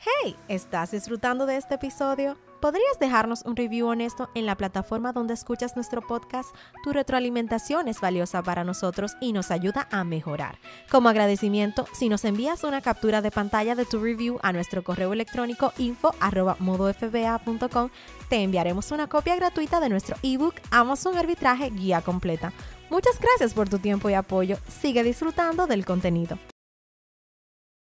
Hey, 0.00 0.36
¿estás 0.46 0.92
disfrutando 0.92 1.44
de 1.44 1.56
este 1.56 1.74
episodio? 1.74 2.36
¿Podrías 2.60 3.00
dejarnos 3.00 3.42
un 3.44 3.56
review 3.56 3.88
honesto 3.88 4.30
en 4.36 4.46
la 4.46 4.56
plataforma 4.56 5.12
donde 5.12 5.34
escuchas 5.34 5.74
nuestro 5.74 6.06
podcast? 6.06 6.54
Tu 6.84 6.92
retroalimentación 6.92 7.88
es 7.88 8.00
valiosa 8.00 8.44
para 8.44 8.62
nosotros 8.62 9.16
y 9.20 9.32
nos 9.32 9.50
ayuda 9.50 9.88
a 9.90 10.04
mejorar. 10.04 10.60
Como 10.88 11.08
agradecimiento, 11.08 11.84
si 11.92 12.08
nos 12.08 12.24
envías 12.24 12.62
una 12.62 12.80
captura 12.80 13.22
de 13.22 13.32
pantalla 13.32 13.74
de 13.74 13.86
tu 13.86 14.00
review 14.00 14.38
a 14.42 14.52
nuestro 14.52 14.84
correo 14.84 15.12
electrónico 15.12 15.72
info@modofba.com, 15.78 17.90
te 18.28 18.36
enviaremos 18.36 18.92
una 18.92 19.08
copia 19.08 19.34
gratuita 19.34 19.80
de 19.80 19.88
nuestro 19.88 20.14
ebook 20.22 20.54
Amazon 20.70 21.16
Arbitraje 21.16 21.70
Guía 21.70 22.02
Completa. 22.02 22.52
Muchas 22.88 23.18
gracias 23.18 23.52
por 23.52 23.68
tu 23.68 23.80
tiempo 23.80 24.08
y 24.10 24.14
apoyo. 24.14 24.58
Sigue 24.68 25.02
disfrutando 25.02 25.66
del 25.66 25.84
contenido. 25.84 26.38